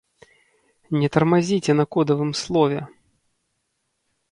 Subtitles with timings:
[1.01, 2.81] Не тармазіце на кодавым слове!